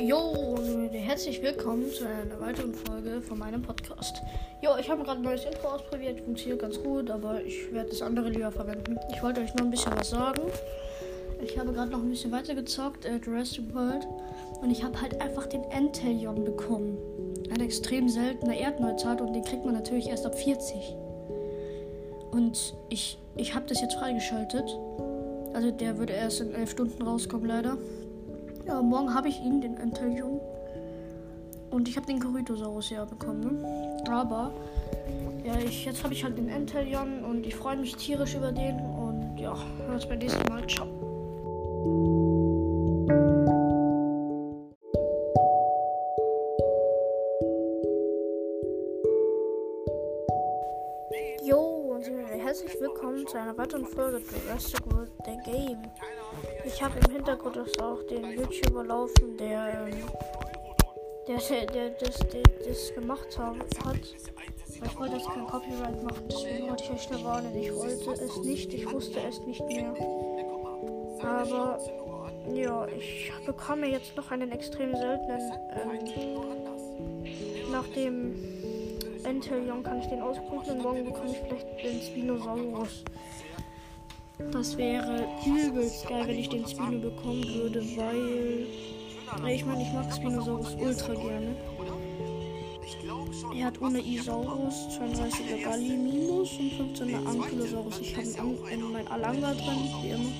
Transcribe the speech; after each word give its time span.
Jo, 0.00 0.56
herzlich 0.92 1.42
willkommen 1.42 1.90
zu 1.92 2.06
einer 2.06 2.40
weiteren 2.40 2.72
Folge 2.72 3.20
von 3.20 3.38
meinem 3.38 3.60
Podcast. 3.60 4.22
Jo, 4.62 4.70
ich 4.80 4.88
habe 4.88 5.04
gerade 5.04 5.18
ein 5.18 5.24
neues 5.24 5.44
Intro 5.44 5.68
ausprobiert, 5.68 6.22
funktioniert 6.22 6.58
ganz 6.58 6.82
gut, 6.82 7.10
aber 7.10 7.42
ich 7.42 7.70
werde 7.70 7.90
das 7.90 8.00
andere 8.00 8.30
lieber 8.30 8.50
verwenden. 8.50 8.98
Ich 9.14 9.22
wollte 9.22 9.42
euch 9.42 9.54
noch 9.56 9.66
ein 9.66 9.70
bisschen 9.70 9.94
was 9.94 10.08
sagen. 10.08 10.40
Ich 11.42 11.58
habe 11.58 11.74
gerade 11.74 11.90
noch 11.90 11.98
ein 11.98 12.08
bisschen 12.08 12.32
weiter 12.32 12.54
gezockt, 12.54 13.04
äh, 13.04 13.16
Jurassic 13.16 13.74
World, 13.74 14.06
und 14.62 14.70
ich 14.70 14.82
habe 14.82 14.98
halt 14.98 15.20
einfach 15.20 15.46
den 15.46 15.64
Entelion 15.64 16.44
bekommen. 16.44 16.96
Ein 17.50 17.60
extrem 17.60 18.08
seltener 18.08 18.56
Erdneuzart 18.56 19.20
und 19.20 19.34
den 19.34 19.44
kriegt 19.44 19.66
man 19.66 19.74
natürlich 19.74 20.08
erst 20.08 20.24
ab 20.24 20.34
40. 20.34 20.96
Und 22.30 22.74
ich, 22.88 23.18
ich 23.36 23.54
habe 23.54 23.66
das 23.66 23.82
jetzt 23.82 23.96
freigeschaltet. 23.96 24.64
Also 25.52 25.70
der 25.70 25.98
würde 25.98 26.14
erst 26.14 26.40
in 26.40 26.54
11 26.54 26.70
Stunden 26.70 27.02
rauskommen, 27.02 27.46
leider. 27.46 27.76
Ja, 28.66 28.82
morgen 28.82 29.14
habe 29.14 29.28
ich 29.28 29.40
ihn, 29.40 29.60
den 29.60 29.76
Entelion. 29.76 30.40
Und 31.70 31.88
ich 31.88 31.96
habe 31.96 32.06
den 32.06 32.20
Corritosaurus 32.20 32.90
ja 32.90 33.04
bekommen. 33.04 33.62
Ne? 33.62 34.04
Aber 34.10 34.52
ja, 35.44 35.56
ich, 35.58 35.84
jetzt 35.84 36.02
habe 36.02 36.12
ich 36.12 36.24
halt 36.24 36.36
den 36.36 36.48
Entelion 36.48 37.24
und 37.24 37.46
ich 37.46 37.54
freue 37.54 37.76
mich 37.76 37.96
tierisch 37.96 38.34
über 38.34 38.52
den. 38.52 38.78
Und 38.80 39.38
ja, 39.38 39.54
hören 39.78 39.94
uns 39.94 40.06
beim 40.06 40.18
nächsten 40.18 40.46
Mal. 40.48 40.66
Ciao. 40.66 40.86
Jo 51.42 51.79
und 52.08 52.28
herzlich 52.28 52.80
willkommen 52.80 53.26
zu 53.26 53.36
einer 53.36 53.58
weiteren 53.58 53.84
Folge 53.84 54.22
Jurassic 54.46 54.80
World 54.90 55.10
The 55.26 55.36
Game. 55.50 55.82
Ich 56.64 56.82
habe 56.82 56.98
im 56.98 57.12
Hintergrund 57.12 57.58
auch 57.82 58.02
den 58.04 58.24
YouTuber 58.38 58.84
laufen, 58.84 59.36
der, 59.36 59.86
ähm, 59.86 59.96
der, 61.28 61.36
der, 61.36 61.66
der, 61.66 61.90
das, 61.90 62.18
der 62.18 62.42
das 62.66 62.94
gemacht 62.94 63.38
hat. 63.38 64.00
Ich 64.82 64.98
wollte 64.98 65.16
jetzt 65.16 65.28
kein 65.28 65.46
Copyright 65.46 66.02
machen, 66.02 66.26
deswegen 66.26 66.70
wollte 66.70 66.84
ich 66.84 66.90
euch 66.90 67.02
schnell 67.02 67.22
warnen. 67.22 67.54
Ich 67.54 67.74
wollte 67.74 68.12
es 68.12 68.36
nicht, 68.38 68.72
ich 68.72 68.90
wusste 68.90 69.20
es 69.20 69.38
nicht 69.40 69.62
mehr. 69.66 69.94
Aber 71.22 71.78
ja, 72.50 72.86
ich 72.88 73.30
bekomme 73.44 73.88
jetzt 73.88 74.16
noch 74.16 74.30
einen 74.30 74.52
extrem 74.52 74.96
seltenen. 74.96 75.52
Ähm, 75.74 75.98
nach 77.70 77.86
dem 77.88 78.36
Entelion 79.24 79.82
kann 79.82 80.00
ich 80.00 80.06
den 80.06 80.20
ausprobieren 80.20 80.82
morgen 80.82 81.04
bekomme 81.04 81.30
ich 81.30 81.38
vielleicht 81.38 81.84
den 81.84 82.00
Spinosaurus. 82.00 83.04
Das 84.52 84.76
wäre 84.76 85.26
übelst 85.46 86.08
geil, 86.08 86.26
wenn 86.26 86.38
ich 86.38 86.48
den 86.48 86.66
Spino 86.66 86.98
bekommen 86.98 87.44
würde, 87.54 87.80
weil. 87.96 88.66
Ich 89.48 89.64
meine, 89.64 89.82
ich 89.82 89.92
mag 89.92 90.12
Spinosaurus 90.12 90.74
ultra 90.74 91.14
gerne. 91.14 91.54
Er 93.56 93.66
hat 93.66 93.80
ohne 93.80 94.00
Isaurus 94.00 94.74
32er 94.98 95.62
Gallimimus 95.64 96.50
und 96.58 96.72
15er 96.72 97.26
Ankylosaurus. 97.26 98.00
Ich 98.00 98.16
habe 98.16 98.56
in 98.72 98.92
mein 98.92 99.06
Alanga 99.08 99.52
drin, 99.54 99.88
wie 100.02 100.10
immer. 100.10 100.30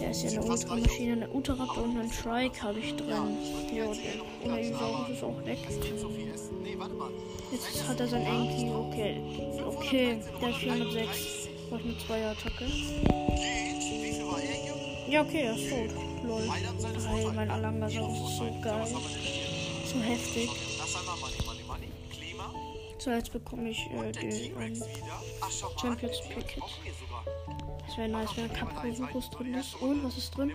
Der 0.00 0.10
ist 0.10 0.22
ja 0.22 0.30
eine 0.30 0.42
Ultramaschine, 0.42 1.12
eine 1.12 1.28
Uteraptor 1.30 1.84
und 1.84 1.98
einen 1.98 2.10
Trike 2.10 2.62
habe 2.62 2.78
ich 2.78 2.94
drin. 2.96 3.36
Ja, 3.74 3.84
der 3.84 4.50
ohne 4.50 4.60
Isaurus 4.60 5.10
ist 5.10 5.22
auch 5.22 5.44
weg. 5.44 5.58
Jetzt 7.52 7.88
hat 7.88 8.00
er 8.00 8.08
sein 8.08 8.24
Enki. 8.24 8.70
Okay. 8.70 9.20
Okay, 9.66 10.18
der 10.40 10.48
hat 10.48 10.56
406. 10.56 11.48
Brauche 11.68 11.82
eine 11.82 11.98
Zweier-Attacke. 11.98 12.66
Ja, 15.08 15.22
okay, 15.22 15.42
er 15.42 15.56
ist 15.56 15.70
tot. 15.70 15.90
Lol. 16.26 16.42
Geil, 16.46 17.32
mein 17.34 17.50
Alangasaurus 17.50 18.30
ist 18.30 18.38
so 18.38 18.44
geil. 18.62 18.86
So 19.92 20.00
heftig. 20.00 20.48
So, 23.00 23.10
jetzt 23.12 23.32
bekomme 23.32 23.70
ich 23.70 23.90
äh, 23.92 24.12
den 24.12 24.30
ähm, 24.60 24.82
Champions 25.80 26.20
Packet. 26.34 26.62
Das 27.86 27.96
wäre 27.96 28.08
nice, 28.10 28.36
wenn 28.36 28.44
ein 28.44 28.52
Capricorus 28.52 29.30
drin 29.30 29.54
ist. 29.54 29.74
Und 29.76 30.04
was 30.04 30.18
ist 30.18 30.36
drin? 30.36 30.52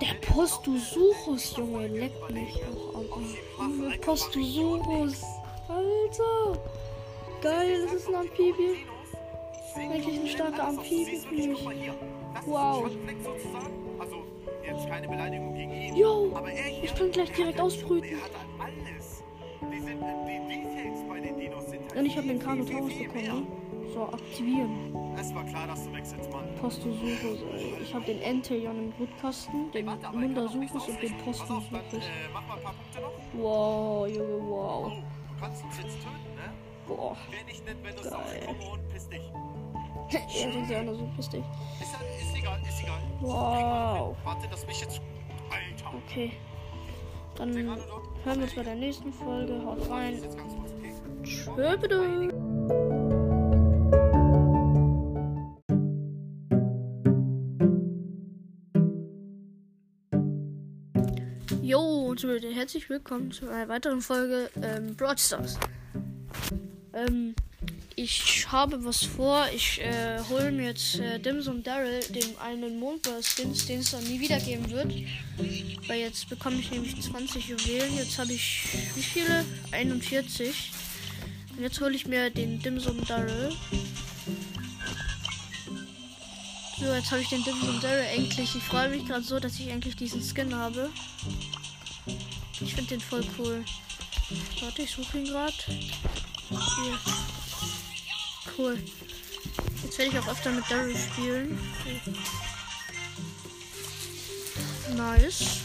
Der 0.00 0.14
Postusurus, 0.26 1.54
Junge, 1.54 1.88
leckt 1.88 2.30
mich 2.30 2.62
auch 2.94 3.18
am 3.60 3.92
Postusurus. 4.00 5.22
Alter. 5.68 6.58
Geil, 7.42 7.82
das 7.84 7.92
ist 7.92 8.08
ein 8.08 8.14
Amphibie. 8.14 8.86
Eigentlich 9.76 10.20
ein 10.20 10.28
starker 10.28 10.68
Amphibie 10.68 11.16
für 11.18 11.34
mich. 11.34 11.66
Wow. 12.46 12.90
Jo, 15.94 16.32
ich 16.82 16.94
kann 16.94 17.10
gleich 17.10 17.32
direkt 17.32 17.60
ausbrüten. 17.60 18.18
Ich 22.08 22.16
habe 22.16 22.26
den 22.26 22.38
Carnotaurus 22.38 22.94
bekommen. 22.94 23.22
Ne? 23.22 23.92
So, 23.92 24.04
aktivieren. 24.04 24.94
Es 25.18 25.34
war 25.34 25.44
klar, 25.44 25.66
dass 25.66 25.84
du 25.84 25.92
wechselst, 25.92 26.30
Mann. 26.30 26.44
Postosuchus. 26.60 27.40
Ich 27.82 27.94
habe 27.94 28.04
den 28.04 28.20
Entelion 28.22 28.78
im 28.78 28.92
Brutkasten, 28.92 29.70
den 29.72 29.86
Mundasurus 29.86 30.88
und 30.88 31.02
den 31.02 31.16
Postosuchus. 31.18 31.72
Äh, 31.92 32.28
mach 32.32 32.46
mal 32.46 32.56
ein 32.56 32.62
paar 32.62 32.74
Punkte 32.74 33.00
noch. 33.00 33.12
Wow, 33.34 34.08
Junge, 34.08 34.48
wow. 34.48 34.92
Oh, 34.92 35.02
kannst 35.40 35.64
uns 35.64 35.78
jetzt 35.78 35.96
töten, 35.98 36.34
ne? 36.36 36.52
Boah. 36.86 37.16
Wäre 37.30 37.44
nicht 37.44 37.64
nett, 37.66 37.76
wenn 37.82 37.96
du 37.96 38.02
Geil. 38.02 38.56
und 38.72 38.88
piss 38.88 39.08
dich. 39.08 39.22
er 40.42 40.52
sind 40.52 40.70
ja 40.70 40.94
so 40.94 41.08
piss 41.16 41.28
dich. 41.28 41.44
Ist, 41.80 41.92
ist 42.22 42.38
egal, 42.38 42.60
ist 42.66 42.82
egal. 42.82 43.00
Wow. 43.20 44.16
Warte, 44.24 44.48
das 44.50 44.66
mich 44.66 44.80
jetzt. 44.80 45.00
Alter. 45.50 45.96
Okay. 46.06 46.32
Dann 47.34 47.54
hören 47.54 47.78
wir 48.24 48.42
uns 48.42 48.54
bei 48.54 48.62
der 48.62 48.74
nächsten 48.74 49.12
Folge. 49.12 49.62
Haut 49.64 49.88
rein. 49.90 50.20
Tschö, 51.28 51.76
bitte. 51.76 51.96
Jo 61.60 61.80
und 62.08 62.18
so 62.18 62.28
weiter. 62.28 62.48
Herzlich 62.50 62.88
willkommen 62.88 63.30
zu 63.30 63.46
einer 63.50 63.68
weiteren 63.68 64.00
Folge 64.00 64.48
ähm, 64.62 64.96
Broadstars. 64.96 65.58
Ähm, 66.94 67.34
ich 67.94 68.46
habe 68.50 68.82
was 68.86 69.04
vor. 69.04 69.44
Ich 69.54 69.82
äh, 69.82 70.20
hole 70.30 70.50
mir 70.50 70.68
jetzt 70.68 70.98
äh, 70.98 71.18
Dims 71.18 71.46
und 71.46 71.66
Daryl, 71.66 72.00
dem 72.08 72.38
einen 72.38 72.80
Mondburst-Skins, 72.80 73.66
den 73.66 73.80
es 73.80 73.90
dann 73.90 74.04
nie 74.04 74.18
wieder 74.18 74.40
geben 74.40 74.70
wird. 74.70 74.94
Weil 75.88 76.00
jetzt 76.00 76.30
bekomme 76.30 76.56
ich 76.56 76.70
nämlich 76.70 76.98
20 76.98 77.48
Juwelen. 77.48 77.96
Jetzt 77.96 78.18
habe 78.18 78.32
ich 78.32 78.64
wie 78.94 79.02
viele? 79.02 79.44
41. 79.72 80.72
Und 81.58 81.64
jetzt 81.64 81.80
hole 81.80 81.92
ich 81.96 82.06
mir 82.06 82.30
den 82.30 82.60
Dimsum 82.60 83.04
Daryl. 83.04 83.52
So, 86.78 86.84
jetzt 86.84 87.10
habe 87.10 87.20
ich 87.20 87.28
den 87.30 87.42
Dimsum 87.42 87.80
Daryl 87.80 88.06
endlich. 88.14 88.54
Ich 88.54 88.62
freue 88.62 88.88
mich 88.88 89.04
gerade 89.04 89.24
so, 89.24 89.40
dass 89.40 89.58
ich 89.58 89.66
endlich 89.66 89.96
diesen 89.96 90.22
Skin 90.22 90.54
habe. 90.54 90.88
Ich 92.60 92.76
finde 92.76 92.90
den 92.90 93.00
voll 93.00 93.24
cool. 93.36 93.64
Warte, 94.60 94.82
ich 94.82 94.92
suche 94.92 95.18
ihn 95.18 95.24
gerade. 95.24 95.52
Hier. 95.66 96.98
Cool. 98.56 98.78
Jetzt 99.82 99.98
werde 99.98 100.12
ich 100.12 100.18
auch 100.20 100.28
öfter 100.28 100.52
mit 100.52 100.70
Daryl 100.70 100.96
spielen. 100.96 101.58
Nice. 104.96 105.58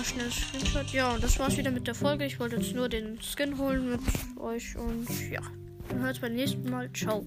Mal 0.00 0.06
schnell 0.06 0.30
Screenshot. 0.30 0.92
Ja, 0.94 1.12
und 1.12 1.22
das 1.22 1.38
war's 1.38 1.58
wieder 1.58 1.70
mit 1.70 1.86
der 1.86 1.94
Folge. 1.94 2.24
Ich 2.24 2.40
wollte 2.40 2.56
jetzt 2.56 2.74
nur 2.74 2.88
den 2.88 3.18
Skin 3.20 3.58
holen 3.58 3.90
mit 3.90 4.00
euch 4.38 4.74
und 4.74 5.06
ja. 5.30 5.42
Dann 5.90 6.00
hört 6.00 6.22
beim 6.22 6.32
nächsten 6.32 6.70
Mal. 6.70 6.90
Ciao. 6.94 7.22